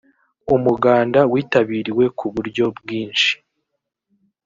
umuganda 0.55 1.19
witabiriwe 1.31 2.05
ku 2.17 2.25
buryo 2.33 2.65
bwinshi 2.77 3.33